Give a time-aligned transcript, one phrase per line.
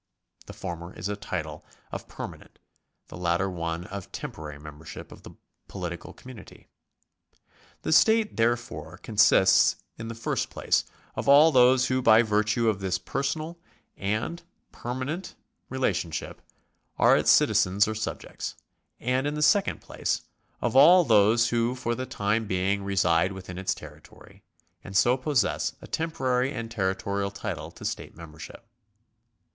[0.47, 2.57] The former is a title of permanent,
[3.09, 5.35] the latter one of temporary membership of the
[5.67, 6.65] political com munity.
[7.83, 10.85] The state, therefore, consists, in the first place,
[11.15, 13.59] of all those who by virtue of this personal
[13.95, 14.41] and
[14.71, 15.35] permanent
[15.67, 16.41] 100 THE STATE [§39 relationship
[16.97, 18.55] are its citizens or subjects,
[18.99, 20.23] and in the second place,
[20.61, 24.41] of all those who for the time being reside within its terri tory,
[24.83, 28.65] and so possess a temporary and territorial title to state membership.